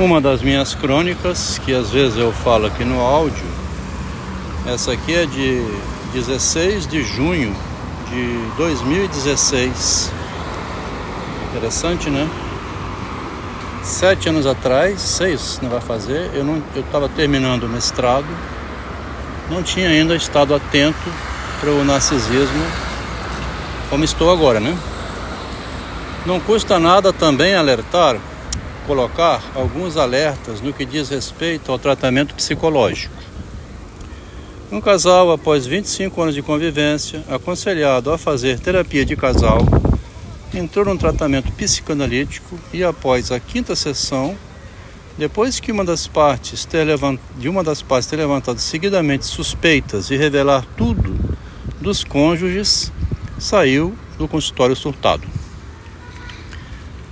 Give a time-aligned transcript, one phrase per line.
[0.00, 3.44] uma das minhas crônicas, que às vezes eu falo aqui no áudio.
[4.66, 5.62] Essa aqui é de
[6.14, 7.54] 16 de junho
[8.08, 10.10] de 2016.
[11.50, 12.28] Interessante, né?
[13.82, 18.26] Sete anos atrás, seis não vai fazer, eu não, eu estava terminando o mestrado,
[19.50, 21.10] não tinha ainda estado atento
[21.60, 22.64] para o narcisismo
[23.90, 24.76] como estou agora, né?
[26.24, 28.16] Não custa nada também alertar,
[28.90, 33.14] colocar alguns alertas no que diz respeito ao tratamento psicológico.
[34.72, 39.60] Um casal, após 25 anos de convivência, aconselhado a fazer terapia de casal,
[40.52, 44.36] entrou num tratamento psicanalítico e, após a quinta sessão,
[45.16, 46.84] depois que uma das partes ter
[47.38, 51.14] de uma das partes ter levantado seguidamente suspeitas e revelar tudo
[51.80, 52.92] dos cônjuges,
[53.38, 55.39] saiu do consultório surtado.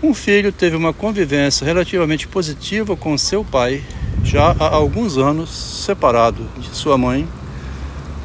[0.00, 3.82] Um filho teve uma convivência relativamente positiva com seu pai,
[4.22, 7.26] já há alguns anos separado de sua mãe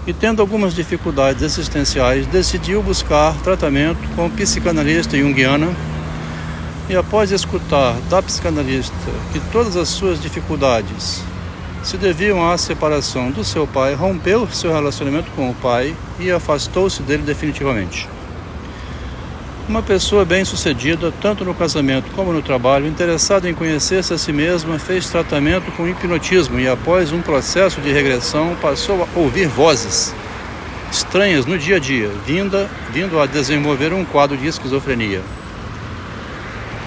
[0.05, 5.73] e tendo algumas dificuldades existenciais, decidiu buscar tratamento com psicanalista junguiana
[6.87, 8.93] e após escutar da psicanalista
[9.31, 11.23] que todas as suas dificuldades
[11.81, 17.01] se deviam à separação do seu pai, rompeu seu relacionamento com o pai e afastou-se
[17.01, 18.07] dele definitivamente.
[19.67, 24.77] Uma pessoa bem-sucedida, tanto no casamento como no trabalho, interessada em conhecer-se a si mesma,
[24.77, 30.13] fez tratamento com hipnotismo e, após um processo de regressão, passou a ouvir vozes
[30.91, 35.21] estranhas no dia a dia, vinda, vindo a desenvolver um quadro de esquizofrenia.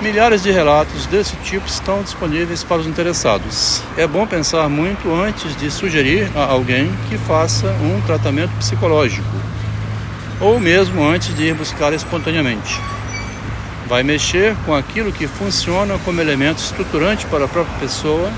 [0.02, 3.82] Milhares de relatos desse tipo estão disponíveis para os interessados.
[3.96, 9.45] É bom pensar muito antes de sugerir a alguém que faça um tratamento psicológico
[10.40, 12.80] ou mesmo antes de ir buscar espontaneamente.
[13.86, 18.30] Vai mexer com aquilo que funciona como elemento estruturante para a própria pessoa.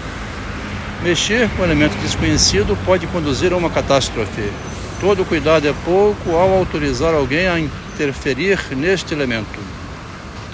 [1.02, 4.52] Mexer com elemento desconhecido pode conduzir a uma catástrofe.
[5.00, 9.58] Todo cuidado é pouco ao autorizar alguém a interferir neste elemento.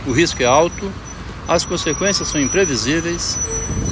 [0.07, 0.93] O risco é alto,
[1.49, 3.41] as consequências são imprevisíveis,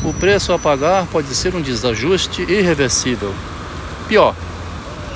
[0.05, 3.35] o preço a pagar pode ser um desajuste irreversível.
[4.09, 4.35] Pior,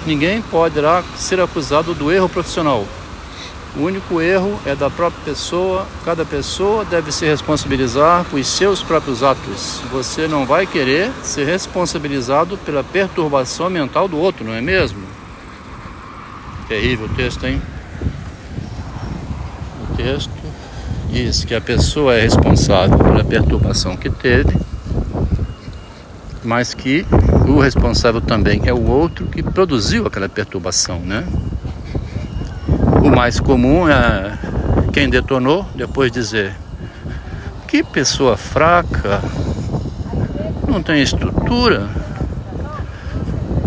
[0.06, 2.86] Ninguém poderá ser acusado do erro profissional.
[3.76, 5.86] O único erro é da própria pessoa.
[6.04, 9.82] Cada pessoa deve se responsabilizar por seus próprios atos.
[9.90, 15.02] Você não vai querer ser responsabilizado pela perturbação mental do outro, não é mesmo?
[16.68, 17.60] Terrível o texto, hein?
[19.82, 20.30] O texto
[21.10, 24.56] diz que a pessoa é responsável pela perturbação que teve
[26.46, 27.04] mas que
[27.46, 31.24] o responsável também é o outro que produziu aquela perturbação, né?
[33.02, 34.36] O mais comum é
[34.92, 36.54] quem detonou depois dizer
[37.68, 39.20] que pessoa fraca,
[40.66, 41.88] não tem estrutura,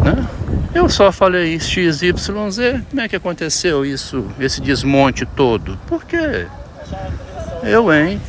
[0.03, 0.28] né?
[0.73, 2.81] Eu só falei x, y, z.
[2.89, 5.78] Como é que aconteceu isso, esse desmonte todo?
[5.88, 6.47] Por quê?
[7.63, 8.22] Eu, hein?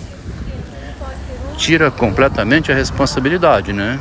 [1.57, 3.99] Tira completamente a responsabilidade, né?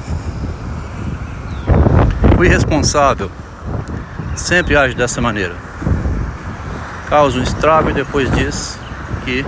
[2.39, 3.29] O irresponsável
[4.33, 5.53] sempre age dessa maneira.
[7.09, 8.79] Causa um estrago e depois diz
[9.25, 9.45] que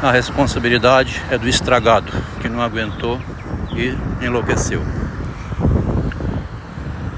[0.00, 3.20] a responsabilidade é do estragado, que não aguentou
[3.72, 4.80] e enlouqueceu.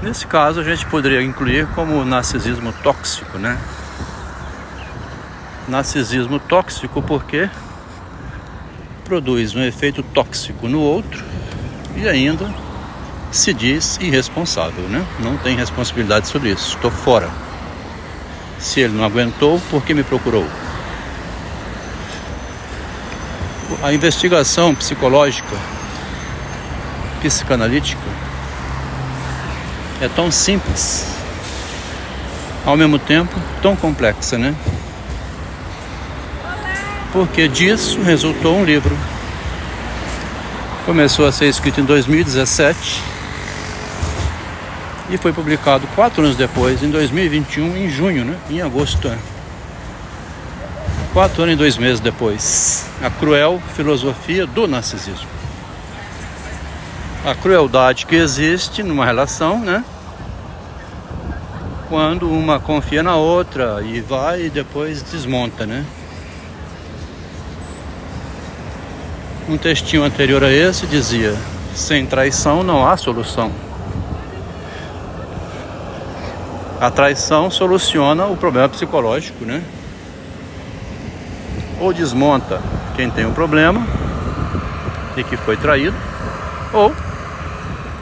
[0.01, 3.55] Nesse caso, a gente poderia incluir como narcisismo tóxico, né?
[5.67, 7.47] Narcisismo tóxico porque
[9.05, 11.23] produz um efeito tóxico no outro
[11.95, 12.49] e ainda
[13.31, 15.05] se diz irresponsável, né?
[15.19, 16.75] Não tem responsabilidade sobre isso.
[16.75, 17.29] Estou fora.
[18.59, 20.47] Se ele não aguentou, por que me procurou?
[23.83, 25.55] A investigação psicológica,
[27.21, 28.01] psicanalítica,
[30.01, 31.05] é tão simples,
[32.65, 34.55] ao mesmo tempo tão complexa, né?
[37.11, 38.97] Porque disso resultou um livro.
[40.85, 43.16] Começou a ser escrito em 2017
[45.09, 48.37] e foi publicado quatro anos depois, em 2021, em junho, né?
[48.49, 49.07] em agosto.
[49.07, 49.17] É.
[51.13, 52.85] Quatro anos e dois meses depois.
[53.01, 55.27] A cruel filosofia do narcisismo.
[57.25, 59.83] A crueldade que existe numa relação, né?
[61.89, 65.85] Quando uma confia na outra e vai e depois desmonta, né?
[69.49, 71.35] Um textinho anterior a esse dizia:
[71.73, 73.66] sem traição não há solução.
[76.79, 79.63] A traição soluciona o problema psicológico, né?
[81.79, 82.61] Ou desmonta
[82.95, 83.85] quem tem um problema,
[85.15, 85.95] e que foi traído,
[86.73, 86.93] ou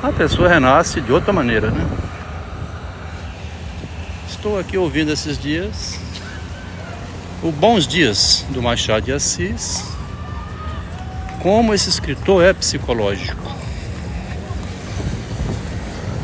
[0.04, 1.86] a pessoa renasce de outra maneira, né?
[4.28, 6.00] Estou aqui ouvindo esses dias
[7.46, 9.84] o Bons Dias do Machado de Assis,
[11.44, 13.56] como esse escritor é psicológico,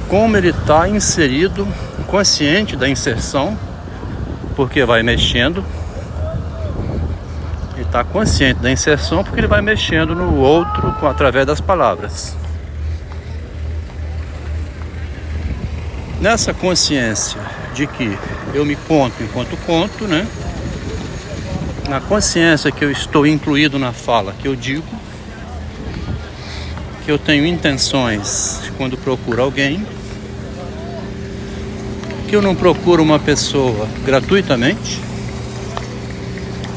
[0.09, 1.67] como ele está inserido,
[2.11, 3.57] consciente da inserção,
[4.55, 5.63] porque vai mexendo
[7.91, 12.37] está consciente da inserção porque ele vai mexendo no outro com, através das palavras.
[16.21, 17.41] Nessa consciência
[17.73, 18.17] de que
[18.53, 20.25] eu me conto enquanto conto, né?
[21.89, 24.87] Na consciência que eu estou incluído na fala que eu digo,
[27.03, 29.85] que eu tenho intenções quando procuro alguém,
[32.31, 35.01] que eu não procuro uma pessoa gratuitamente,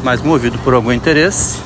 [0.02, 1.60] mas movido por algum interesse.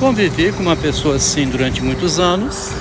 [0.00, 2.72] Convivi com uma pessoa assim durante muitos anos,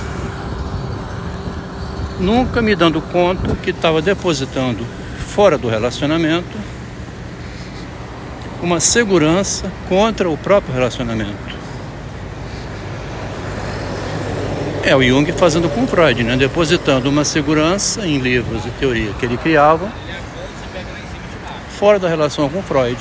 [2.20, 4.88] nunca me dando conta que estava depositando
[5.28, 6.58] fora do relacionamento
[8.60, 11.61] uma segurança contra o próprio relacionamento.
[14.84, 16.36] É o Jung fazendo com Freud, né?
[16.36, 19.92] depositando uma segurança em livros e teoria que ele criava
[21.78, 23.00] fora da relação com Freud.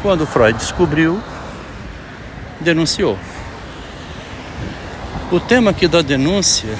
[0.00, 1.20] Quando Freud descobriu,
[2.60, 3.18] denunciou.
[5.32, 6.70] O tema aqui da denúncia,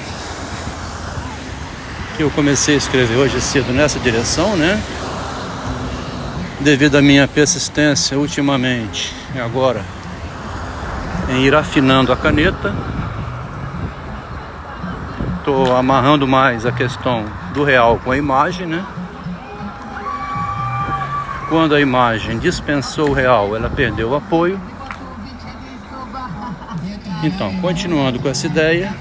[2.15, 4.81] que eu comecei a escrever hoje cedo nessa direção, né?
[6.61, 9.83] Devido à minha persistência ultimamente, agora,
[11.29, 12.73] em ir afinando a caneta,
[15.51, 18.85] estou amarrando mais a questão do real com a imagem, né?
[21.49, 24.59] Quando a imagem dispensou o real, ela perdeu o apoio.
[27.21, 28.93] Então, continuando com essa ideia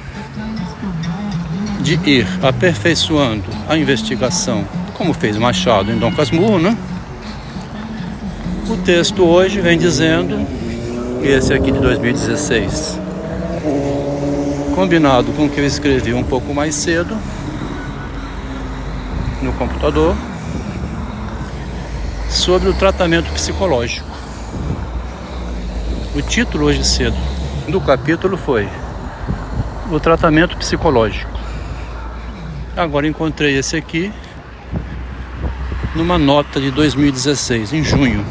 [1.81, 4.65] de ir aperfeiçoando a investigação,
[4.95, 6.77] como fez Machado em Dom Casmurro, né?
[8.69, 10.45] O texto hoje vem dizendo,
[11.23, 13.00] esse aqui de 2016,
[14.75, 17.17] combinado com o que eu escrevi um pouco mais cedo
[19.43, 20.15] no computador,
[22.29, 24.09] sobre o tratamento psicológico.
[26.15, 27.17] O título hoje cedo
[27.69, 28.69] do capítulo foi
[29.91, 31.31] O tratamento psicológico.
[32.77, 34.13] Agora encontrei esse aqui
[35.95, 38.25] numa nota de 2016, em junho.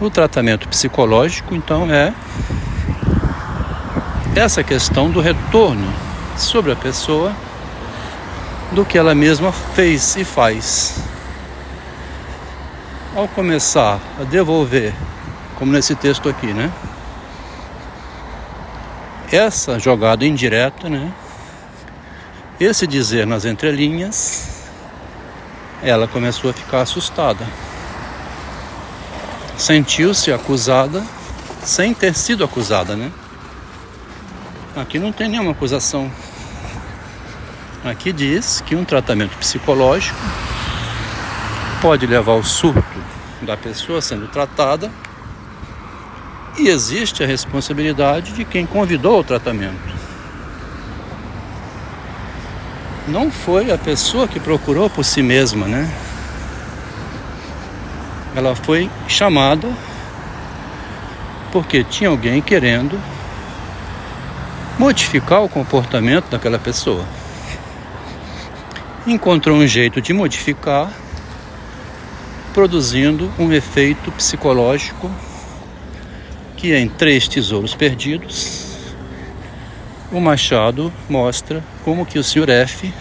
[0.00, 2.12] O tratamento psicológico, então, é
[4.34, 5.92] essa questão do retorno
[6.38, 7.34] sobre a pessoa
[8.72, 10.96] do que ela mesma fez e faz
[13.14, 14.94] ao começar a devolver,
[15.56, 16.72] como nesse texto aqui, né?
[19.30, 21.12] Essa jogada indireta, né?
[22.58, 24.70] Esse dizer nas entrelinhas,
[25.82, 27.46] ela começou a ficar assustada.
[29.58, 31.04] Sentiu-se acusada
[31.62, 33.12] sem ter sido acusada, né?
[34.74, 36.10] Aqui não tem nenhuma acusação.
[37.84, 40.18] Aqui diz que um tratamento psicológico
[41.82, 42.82] pode levar ao surto
[43.42, 44.90] da pessoa sendo tratada
[46.58, 49.92] e existe a responsabilidade de quem convidou ao tratamento.
[53.08, 55.92] Não foi a pessoa que procurou por si mesma, né?
[58.34, 59.68] Ela foi chamada
[61.50, 62.98] porque tinha alguém querendo
[64.78, 67.04] modificar o comportamento daquela pessoa.
[69.06, 70.90] Encontrou um jeito de modificar
[72.52, 75.10] produzindo um efeito psicológico
[76.56, 78.72] que em Três Tesouros Perdidos
[80.12, 82.50] o Machado mostra como que o Sr.
[82.50, 82.92] F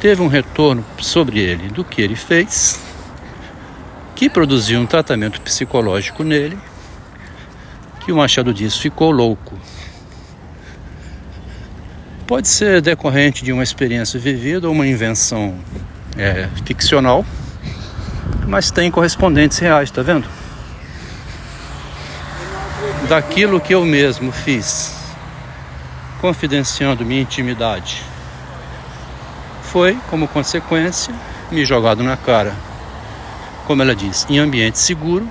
[0.00, 2.80] teve um retorno sobre ele do que ele fez,
[4.16, 6.58] que produziu um tratamento psicológico nele,
[8.04, 9.56] que o Machado diz ficou louco.
[12.26, 15.54] Pode ser decorrente de uma experiência vivida ou uma invenção
[16.16, 17.24] é, ficcional
[18.46, 20.28] mas tem correspondentes reais, tá vendo?
[23.08, 24.94] Daquilo que eu mesmo fiz,
[26.20, 28.02] confidenciando minha intimidade,
[29.62, 31.14] foi, como consequência,
[31.50, 32.54] me jogado na cara,
[33.66, 35.26] como ela diz, em ambiente seguro.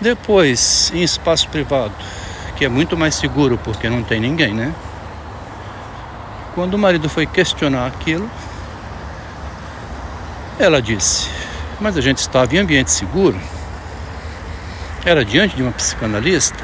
[0.00, 1.94] Depois, em espaço privado,
[2.64, 4.74] é muito mais seguro porque não tem ninguém, né?
[6.54, 8.30] Quando o marido foi questionar aquilo,
[10.58, 11.28] ela disse:
[11.80, 13.38] Mas a gente estava em ambiente seguro.
[15.04, 16.62] era diante de uma psicanalista?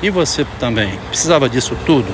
[0.00, 2.12] E você também precisava disso tudo?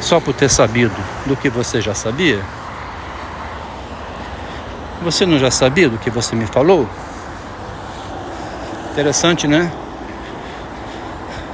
[0.00, 0.96] Só por ter sabido
[1.26, 2.40] do que você já sabia?
[5.02, 6.88] Você não já sabia do que você me falou?
[8.92, 9.70] Interessante, né?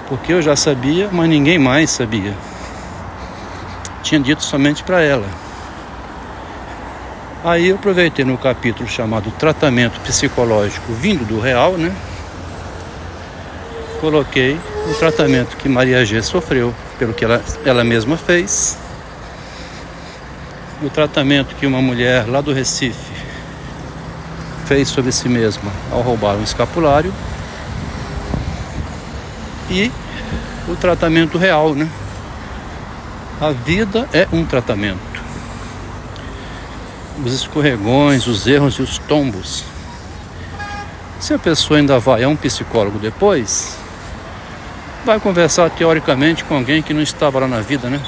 [0.09, 2.35] Porque eu já sabia, mas ninguém mais sabia.
[4.03, 5.27] Tinha dito somente para ela.
[7.45, 11.95] Aí eu aproveitei no capítulo chamado Tratamento Psicológico Vindo do Real, né?
[14.01, 14.59] Coloquei
[14.91, 18.79] o tratamento que Maria G sofreu, pelo que ela, ela mesma fez.
[20.83, 23.13] O tratamento que uma mulher lá do Recife
[24.67, 27.13] fez sobre si mesma ao roubar um escapulário.
[29.71, 29.93] E
[30.69, 31.89] o tratamento real, né?
[33.41, 35.09] A vida é um tratamento
[37.25, 39.65] os escorregões, os erros e os tombos.
[41.19, 43.77] Se a pessoa ainda vai a um psicólogo depois,
[45.05, 48.01] vai conversar teoricamente com alguém que não estava lá na vida, né?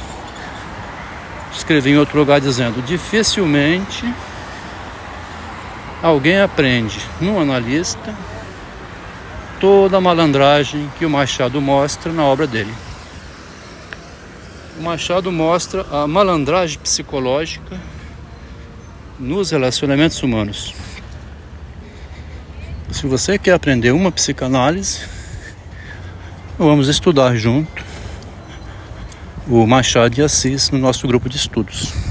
[1.52, 4.04] Escrevi em outro lugar dizendo: dificilmente
[6.02, 8.14] alguém aprende num analista
[9.60, 12.72] toda a malandragem que o Machado mostra na obra dele.
[14.78, 17.78] O Machado mostra a malandragem psicológica
[19.18, 20.74] nos relacionamentos humanos.
[22.90, 25.02] Se você quer aprender uma psicanálise,
[26.58, 27.84] vamos estudar junto
[29.46, 32.09] o Machado de Assis no nosso grupo de estudos.